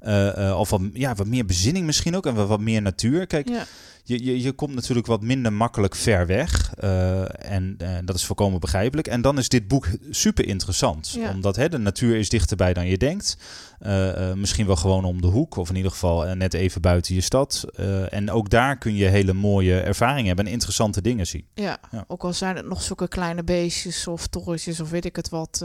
[0.00, 3.26] Eh, eh, of wat, ja, wat meer bezinning misschien ook en wat, wat meer natuur.
[3.26, 3.66] Kijk, Ja,
[4.08, 6.74] je, je, je komt natuurlijk wat minder makkelijk ver weg.
[6.74, 9.06] eh, en eh, dat is volkomen begrijpelijk.
[9.06, 11.10] En dan is dit boek super interessant.
[11.10, 11.30] Ja.
[11.30, 13.36] Omdat hè, de natuur is dichterbij dan je denkt.
[13.78, 15.56] Eh, misschien wel gewoon om de hoek.
[15.56, 17.64] Of in ieder geval net even buiten je stad.
[18.10, 20.46] En ook daar kun je hele mooie ervaringen hebben.
[20.46, 21.46] En interessante dingen zien.
[21.54, 21.78] ja.
[21.90, 22.04] Ja.
[22.08, 25.64] ook al zijn het nog zulke kleine beestjes of torretjes of weet ik het wat.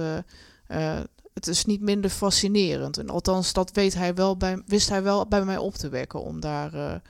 [1.34, 2.98] het is niet minder fascinerend.
[2.98, 6.24] En althans, dat weet hij wel bij, wist hij wel bij mij op te wekken.
[6.24, 7.02] Om daar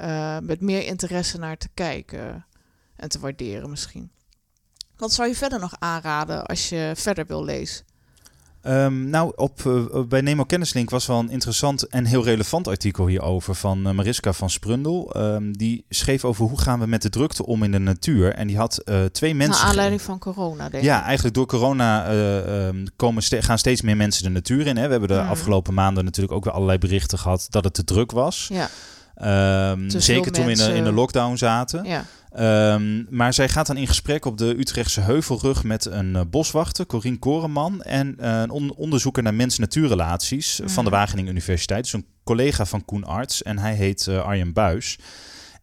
[0.00, 2.44] eh, met meer interesse naar te kijken.
[2.96, 4.10] En te waarderen misschien.
[4.96, 7.84] Wat zou je verder nog aanraden als je verder wil lezen?
[8.62, 13.06] Ehm, nou, op, eh, bij Nemo Kennislink was wel een interessant en heel relevant artikel
[13.06, 15.12] hierover van eh, Mariska van Sprundel.
[15.12, 18.34] Ehm, die schreef over hoe gaan we met de drukte om in de natuur.
[18.34, 19.60] En die had twee mensen...
[19.60, 21.04] Naar aanleiding van corona, denk Ja, ik.
[21.04, 24.76] eigenlijk door corona eh, ehm, komen gaan steeds meer mensen de natuur in.
[24.76, 24.84] Hè.
[24.84, 25.28] We hebben de Mm.
[25.28, 28.48] afgelopen maanden natuurlijk ook weer allerlei berichten gehad dat het te druk was.
[28.52, 28.68] Ja,
[29.20, 31.84] Ehm, veel zeker toen we in de, in lockdown zaten.
[31.84, 32.04] ja.
[32.30, 36.86] Ehm, maar zij gaat dan in gesprek op de Utrechtse Heuvelrug met een eh, boswachter,
[36.86, 40.98] Corien Koreman, en eh, een on- onderzoeker naar mens-natuurrelaties van de Mhm.
[40.98, 41.82] Wageningen Universiteit.
[41.82, 44.98] Dus een collega van Koen Arts en hij heet eh, Arjen Buis.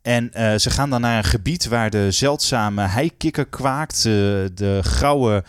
[0.01, 5.43] En ze gaan dan naar een gebied waar de zeldzame heikikker kwaakt, de, de grauwe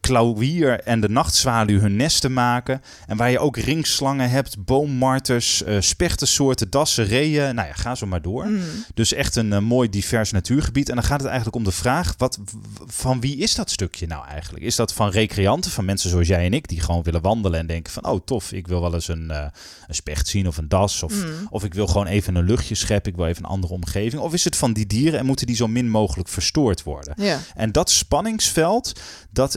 [0.00, 2.82] klauwier en de nachtzwaluw hun nesten maken.
[3.06, 7.54] En waar je ook ringslangen hebt, boommarters, eh spechtensoorten, dassen, reeën.
[7.54, 8.46] Nou ja, ga zo maar door.
[8.46, 8.60] Mm.
[8.94, 10.88] Dus echt een eh, mooi divers natuurgebied.
[10.88, 12.38] En dan gaat het eigenlijk om de vraag: wat,
[12.86, 14.64] van wie is dat stukje nou eigenlijk?
[14.64, 17.66] Is dat van recreanten, van mensen zoals jij en ik, die gewoon willen wandelen en
[17.66, 19.44] denken: van oh tof, ik wil wel eens een, eh,
[19.86, 21.02] een specht zien of een das.
[21.02, 21.46] Of, Mm.
[21.50, 24.22] of ik wil gewoon even een luchtje scheppen, ik wil even een andere omgeving.
[24.22, 27.14] Of is het van die dieren en moeten die zo min mogelijk verstoord worden?
[27.16, 27.38] Ja.
[27.54, 29.54] En dat spanningsveld, dat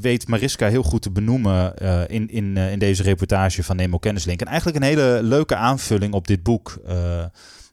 [0.00, 3.98] weet Mariska heel goed te benoemen eh, in, in, eh, in deze reportage van Nemo
[3.98, 4.40] Kennislink.
[4.40, 6.78] En eigenlijk een hele leuke aanvulling op dit boek.
[6.86, 7.24] eh,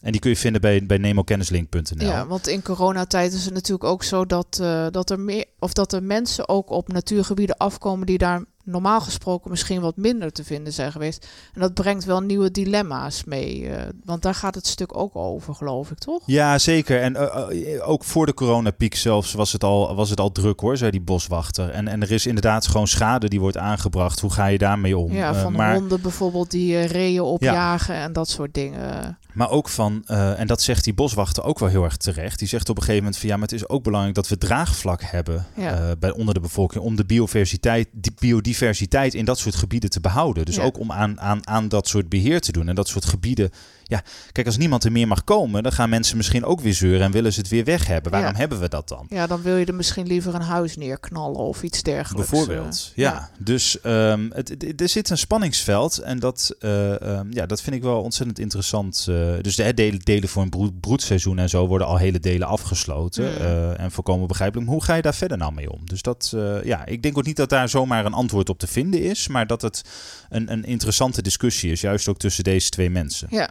[0.02, 2.08] en die kun je vinden bij, bij nemokennislink.nl.
[2.08, 5.74] Ja, want in coronatijd is het natuurlijk ook zo dat, eh, dat er meer of
[5.74, 10.44] dat er mensen ook op natuurgebieden afkomen die daar normaal gesproken misschien wat minder te
[10.44, 11.28] vinden zijn geweest.
[11.54, 13.70] En dat brengt wel nieuwe dilemma's mee.
[13.70, 16.22] eh, want daar gaat het stuk ook over, geloof ik, toch?
[16.26, 17.02] Ja, zeker.
[17.02, 20.60] En eh, eh, ook voor de coronapiek zelfs was het al, was het al druk
[20.60, 21.70] hoor, zei die boswachter.
[21.70, 24.20] En, en er is inderdaad gewoon schade die wordt aangebracht.
[24.20, 25.12] Hoe ga je daarmee om?
[25.12, 29.18] Ja, van maar, honden bijvoorbeeld die reeën opjagen en dat soort dingen.
[29.38, 32.40] Maar ook van, eh, en dat zegt die boswachter ook wel heel erg terecht.
[32.40, 34.38] Die zegt op een gegeven moment van ja, maar het is ook belangrijk dat we
[34.38, 35.74] draagvlak hebben Ja.
[35.90, 36.84] eh, bij, onder de bevolking.
[36.84, 40.46] Om de biodiversiteit, die biodiversiteit in dat soort gebieden te behouden.
[40.46, 40.64] Dus Ja.
[40.64, 42.68] ook om aan, aan, aan dat soort beheer te doen.
[42.68, 43.50] En dat soort gebieden.
[43.90, 47.02] Ja, kijk, als niemand er meer mag komen, dan gaan mensen misschien ook weer zeuren
[47.06, 48.12] en willen ze het weer weg hebben.
[48.12, 48.38] Waarom Ja.
[48.38, 49.06] hebben we dat dan?
[49.10, 52.30] Ja, dan wil je er misschien liever een huis neerknallen of iets dergelijks.
[52.30, 53.30] Bijvoorbeeld, eh, ja.
[53.40, 57.76] Dus ehm, het, het- er zit een spanningsveld en dat, eh, ehm, ja, dat vind
[57.76, 59.06] ik wel ontzettend interessant.
[59.10, 59.16] eh.
[59.42, 63.24] dus de delen, delen voor een broed, broedseizoen en zo worden al hele delen afgesloten.
[63.32, 63.38] Mm.
[63.38, 64.66] eh, en voorkomen begrijpelijk.
[64.68, 65.80] Maar hoe ga je daar verder nou mee om?
[65.86, 69.02] Dus dat, ja, ik denk ook niet dat daar zomaar een antwoord op te vinden
[69.04, 69.82] is, maar dat het
[70.30, 73.28] een, een interessante discussie is, juist ook tussen deze twee mensen.
[73.32, 73.50] Ja.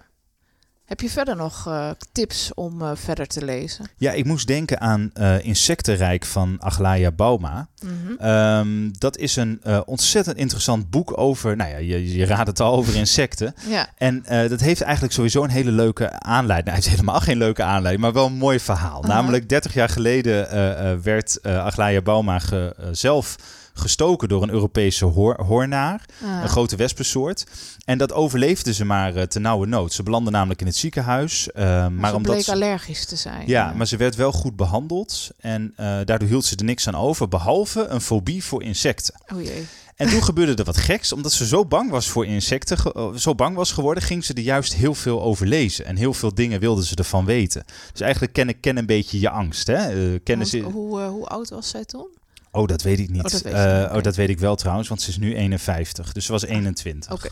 [0.87, 3.85] Heb je verder nog eh, tips om eh, verder te lezen?
[3.97, 7.69] Ja, ik moest denken aan eh, Insectenrijk van Aglaya Bauma.
[7.83, 8.13] Mhm.
[8.19, 12.77] Ehm, dat is een ontzettend interessant boek over, nou ja, je, je raadt het al,
[12.77, 13.55] over insecten.
[13.69, 16.47] Ja, En dat heeft eigenlijk sowieso een hele leuke aanleiding.
[16.47, 19.03] Nou, hij heeft helemaal geen leuke aanleiding, maar wel een mooi verhaal.
[19.03, 22.41] Namelijk 30 jaar geleden werd Aglaya Bauma
[22.93, 23.37] zelf
[23.79, 26.05] gestoken door een Europese hoor- hoornaar.
[26.25, 26.43] Ah.
[26.43, 27.45] Een grote wespensoort.
[27.85, 29.93] En dat overleefde ze maar eh, te nauwe nood.
[29.93, 31.51] Ze belandde namelijk in het ziekenhuis.
[31.53, 33.43] eh, maar maar ze omdat bleek ze- allergisch te zijn.
[33.47, 35.29] ja, Eh, maar ze werd wel goed behandeld.
[35.41, 37.29] En daardoor hield ze er niks aan over.
[37.29, 39.15] Behalve een fobie voor insecten.
[39.35, 39.67] Oh jee.
[39.97, 41.13] En toen gebeurde er wat geks.
[41.13, 42.79] Omdat ze zo bang was voor insecten,
[43.21, 45.87] zo bang was geworden, ging ze er juist heel veel over lezen.
[45.87, 47.65] En heel veel dingen wilde ze ervan weten.
[47.93, 49.67] Dus eigenlijk ken, ken een beetje je angst.
[49.67, 49.79] Hè?
[50.19, 50.59] Kennen Want ze...
[50.73, 52.07] hoe, hoe oud was zij toen?
[52.57, 53.25] Oh, dat weet ik niet.
[53.25, 56.13] Oh, dat weet Eh, oh, dat weet ik wel trouwens, want ze is nu 51.
[56.13, 57.13] Dus ze was 21.
[57.13, 57.29] Oké.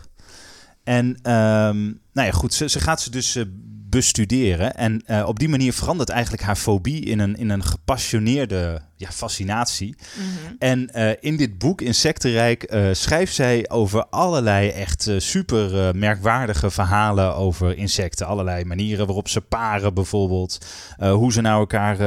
[0.84, 1.82] En ehm,
[2.12, 3.44] nou ja, goed, ze, ze gaat ze dus eh,
[3.88, 4.74] bestuderen.
[4.76, 9.10] En eh, op die manier verandert eigenlijk haar fobie in een, in een gepassioneerde ja,
[9.10, 9.96] fascinatie.
[10.14, 10.54] Mhm.
[10.58, 10.88] En
[11.20, 18.26] in dit boek, Insectenrijk, schrijft zij over allerlei echt super merkwaardige verhalen over insecten.
[18.26, 20.58] Allerlei manieren waarop ze paren bijvoorbeeld.
[20.98, 21.98] Hoe ze naar elkaar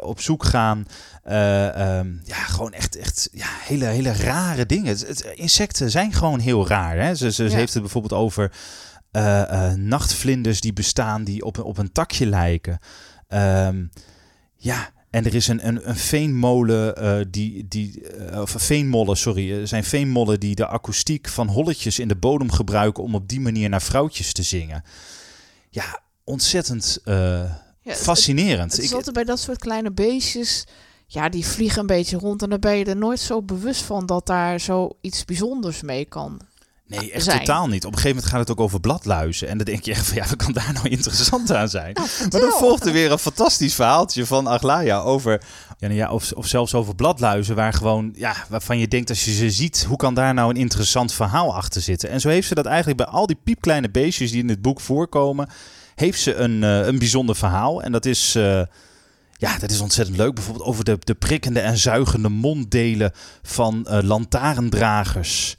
[0.00, 0.86] op zoek gaan.
[1.30, 4.86] Eh, ehm, ja, gewoon echt, echt ja, hele, hele rare dingen.
[4.86, 6.96] Het- het- insecten zijn gewoon heel raar.
[6.98, 7.14] Hè?
[7.14, 7.50] Ze, ze Ja.
[7.50, 8.52] heeft het bijvoorbeeld over
[9.10, 12.78] eh, eh, nachtvlinders die bestaan die op, een- op een takje lijken.
[13.28, 13.84] Ehm,
[14.56, 18.02] ja, en er is een, een, een veenmolen, die, die,
[18.40, 19.60] of veenmollen, sorry.
[19.60, 23.40] Er zijn veenmollen die de akoestiek van holletjes in de bodem gebruiken om op die
[23.40, 24.84] manier naar vrouwtjes te zingen.
[25.70, 27.12] Ja, ontzettend Ja,
[27.82, 28.72] het- fascinerend.
[28.72, 30.64] Het is Ik- altijd bij dat soort kleine beestjes.
[31.12, 32.42] Ja, die vliegen een beetje rond.
[32.42, 36.40] En dan ben je er nooit zo bewust van dat daar zoiets bijzonders mee kan.
[36.86, 37.38] nee, echt zijn.
[37.38, 37.84] totaal niet.
[37.84, 39.48] Op een gegeven moment gaat het ook over bladluizen.
[39.48, 41.92] En dan denk je echt van, ja, wat kan daar nou interessant aan zijn?
[41.94, 45.32] Nou, Maar dan volgt er weer een fantastisch verhaaltje van Aglaya over,
[45.78, 49.24] ja, nou ja, of, of zelfs over bladluizen, waar gewoon, ja, waarvan je denkt als
[49.24, 52.10] je ze ziet, hoe kan daar nou een interessant verhaal achter zitten?
[52.10, 54.80] En zo heeft ze dat eigenlijk bij al die piepkleine beestjes die in het boek
[54.80, 55.48] voorkomen,
[55.94, 57.82] heeft ze een, eh, een bijzonder verhaal.
[57.82, 58.62] En dat is, eh,
[59.40, 60.34] ja, dat is ontzettend leuk.
[60.34, 65.56] Bijvoorbeeld over de, de prikkende en zuigende monddelen van lantaarndragers.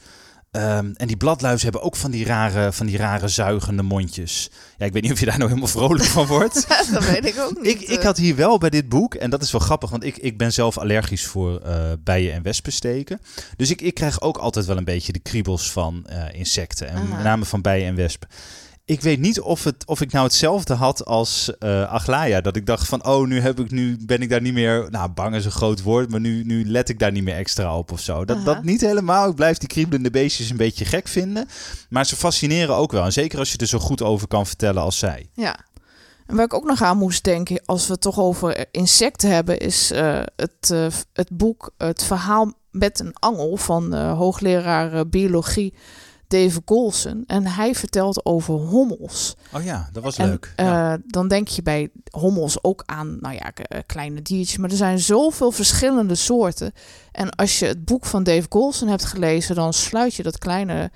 [0.51, 4.51] Ehm, en die bladluizen hebben ook van die, rare, van die rare zuigende mondjes.
[4.77, 6.67] Ja, ik weet niet of je daar nou helemaal vrolijk van wordt.
[6.93, 7.81] dat weet ik ook niet.
[7.81, 8.05] Ik, ik eh.
[8.05, 10.53] had hier wel bij dit boek, en dat is wel grappig, want ik, ik ben
[10.53, 13.21] zelf allergisch voor eh, bijen en wespensteken.
[13.55, 17.15] Dus ik, ik krijg ook altijd wel een beetje de kriebels van insecten, en Aha.
[17.15, 18.27] met name van bijen en wespen.
[18.91, 22.41] Ik weet niet of, het, of ik nou hetzelfde had als eh Aglaya.
[22.41, 24.87] Dat ik dacht van, oh, nu, heb ik, nu ben ik daar niet meer...
[24.89, 27.77] Nou, bang is een groot woord, maar nu, nu let ik daar niet meer extra
[27.77, 28.25] op of zo.
[28.25, 28.45] Dat, Aha.
[28.45, 29.29] dat niet helemaal.
[29.29, 31.47] Ik blijf die kriebelende beestjes een beetje gek vinden.
[31.89, 33.03] Maar ze fascineren ook wel.
[33.03, 35.29] En zeker als je er zo goed over kan vertellen als zij.
[35.33, 35.59] Ja.
[36.25, 39.57] En waar ik ook nog aan moest denken, als we het toch over insecten hebben,
[39.59, 45.73] is eh, het, eh, het boek, het verhaal met een angel van hoogleraar biologie
[46.31, 47.23] Dave Golson.
[47.27, 49.35] En hij vertelt over hommels.
[49.53, 50.53] Oh ja, dat was En, leuk.
[50.55, 50.93] Ja.
[50.93, 54.57] eh, dan denk je bij hommels ook aan, nou ja, eh, kleine diertjes.
[54.57, 56.71] Maar er zijn zoveel verschillende soorten.
[57.11, 60.91] En als je het boek van Dave Golson hebt gelezen, dan sluit je dat kleine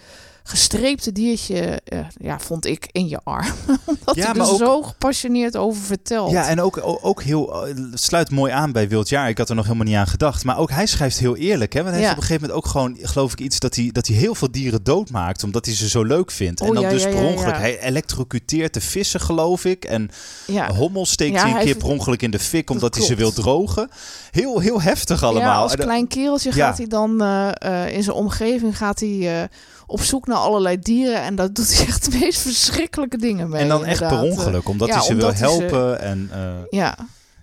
[0.48, 3.46] gestreepte diertje, eh, ja, vond ik, in je arm.
[3.86, 6.32] Omdat Ja, hij er ook- zo gepassioneerd over vertelt.
[6.32, 7.66] Ja, en ook, ook heel.
[7.68, 9.30] eh, sluit mooi aan bij Wildjaar.
[9.30, 10.44] Ik had er nog helemaal niet aan gedacht.
[10.44, 11.74] Maar ook hij schrijft heel eerlijk.
[11.74, 11.80] Hè?
[11.84, 12.08] Want hij Ja.
[12.08, 14.36] heeft op een gegeven moment ook gewoon, geloof ik, iets dat hij, dat hij heel
[14.36, 15.44] veel dieren doodmaakt.
[15.44, 16.62] Omdat hij ze zo leuk vindt.
[16.62, 17.58] Oh, en dan ja, dus per ongeluk.
[17.58, 19.86] Hij elektrocuteert de vissen, geloof ik.
[19.86, 20.10] En
[20.48, 20.74] ja.
[20.74, 22.68] hommels steekt Ja, hij een keer heeft- per ongeluk in de fik.
[22.68, 23.90] Dat Omdat hij ze wil drogen.
[24.32, 25.42] Heel, heel heftig allemaal.
[25.52, 27.50] Ja, als dan- klein kereltje gaat hij dan eh,
[27.86, 29.48] eh, in zijn omgeving gaat hij, eh,
[29.88, 31.22] op zoek naar allerlei dieren.
[31.22, 33.62] En daar doet hij echt de meest verschrikkelijke dingen mee.
[33.62, 34.68] en dan echt per ongeluk.
[34.70, 36.00] Omdat ja, hij ze wil ze- helpen.
[36.00, 36.98] En, eh, Ja,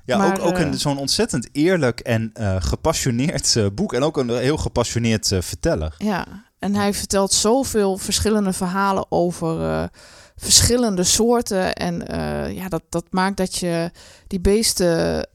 [0.04, 3.92] Ja, Maar, ook, ook een, eh, zo'n ontzettend eerlijk en eh, gepassioneerd boek.
[3.94, 5.94] En ook een heel gepassioneerd verteller.
[5.98, 6.26] ja.
[6.58, 9.88] En hij vertelt zoveel verschillende verhalen over
[10.36, 11.72] verschillende soorten.
[11.74, 12.04] En
[12.54, 13.90] ja, dat, dat maakt dat je
[14.26, 15.28] die beesten,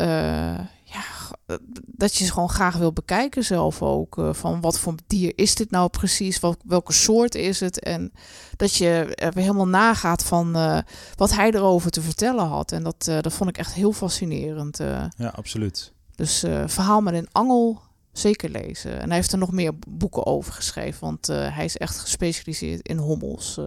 [1.86, 4.17] dat je ze gewoon graag wil bekijken zelf ook.
[4.17, 6.39] eh, van wat voor dier is dit nou precies?
[6.39, 7.79] Wel, welke soort is het?
[7.79, 8.12] En
[8.55, 10.79] dat je er helemaal nagaat van eh,
[11.15, 12.71] wat hij erover te vertellen had.
[12.71, 14.77] En dat, eh, dat vond ik echt heel fascinerend.
[15.17, 15.93] Ja, absoluut.
[16.15, 17.81] Dus Verhaal met een angel,
[18.12, 18.99] zeker lezen.
[18.99, 22.97] En hij heeft er nog meer boeken over geschreven, want hij is echt gespecialiseerd in
[22.97, 23.60] hommels.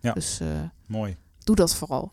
[0.00, 0.12] Ja.
[0.12, 0.40] Dus
[0.86, 1.16] Mooi.
[1.38, 2.12] doe dat vooral.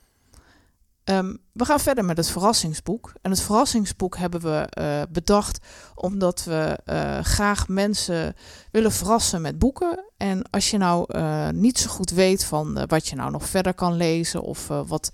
[1.04, 3.14] Ehm, we gaan verder met het verrassingsboek.
[3.22, 5.60] En het verrassingsboek hebben we eh, bedacht
[5.96, 8.36] omdat we eh, graag mensen
[8.72, 10.06] willen verrassen met boeken.
[10.18, 13.74] En als je nou eh, niet zo goed weet van wat je nou nog verder
[13.74, 15.12] kan lezen of wat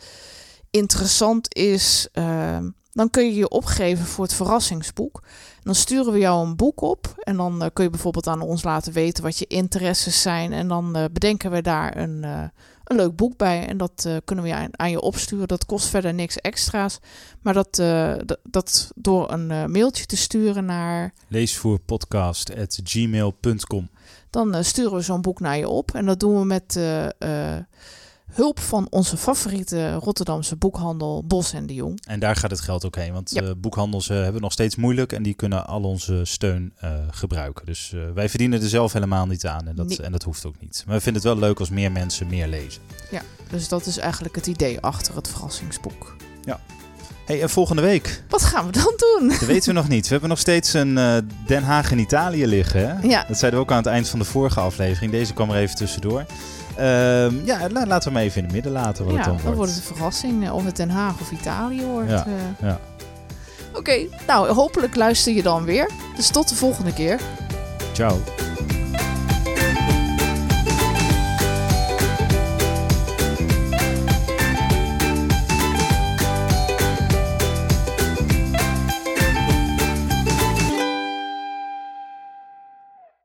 [0.70, 5.24] interessant is, ehm, dan kun je je opgeven voor het verrassingsboek.
[5.64, 8.94] Dan sturen we jou een boek op en dan kun je bijvoorbeeld aan ons laten
[8.94, 10.54] weten wat je interesses zijn.
[10.54, 12.52] En dan bedenken we daar een,
[12.88, 15.48] een leuk boek bij en dat eh, kunnen we aan, aan je opsturen.
[15.48, 17.00] Dat kost verder niks extra's,
[17.42, 23.90] maar dat, eh, dat door een eh, mailtje te sturen naar Leesvoerpodcast.gmail.com
[24.30, 25.94] dan sturen we zo'n boek naar je op.
[25.94, 26.80] En dat doen we met
[28.34, 32.00] hulp van onze favoriete Rotterdamse boekhandel Bos en de Jong.
[32.08, 33.14] En daar gaat het geld ook heen.
[33.14, 33.42] Want Ja.
[33.42, 36.92] eh, boekhandels eh, hebben het nog steeds moeilijk en die kunnen al onze steun eh,
[37.12, 37.66] gebruiken.
[37.66, 40.02] Dus wij verdienen er zelf helemaal niet aan en dat, Nee.
[40.02, 40.84] en dat hoeft ook niet.
[40.86, 42.82] Maar we vinden het wel leuk als meer mensen meer lezen.
[43.50, 46.16] Dus dat is eigenlijk het idee achter het verrassingsboek.
[47.26, 49.30] Hey, en volgende week, Wat gaan we dan doen?
[49.30, 50.04] dat weten we nog niet.
[50.04, 50.94] We hebben nog steeds een
[51.48, 52.80] Den Haag in Italië liggen.
[52.98, 53.08] Hè?
[53.08, 53.24] Ja.
[53.28, 55.12] Dat zeiden we ook aan het eind van de vorige aflevering.
[55.12, 56.26] Deze kwam er even tussendoor.
[56.78, 59.36] Ehm, ja, la- laten we hem even in het midden laten wat ja, het dan
[59.36, 59.58] dan wordt.
[59.58, 62.10] wordt het een verrassing eh, of het Den Haag of Italië wordt.
[62.10, 62.68] Ja, eh.
[62.68, 62.80] ja.
[63.74, 65.90] Oké, nou hopelijk luister je dan weer.
[66.16, 67.20] Dus tot de volgende keer.
[67.94, 68.18] Ciao.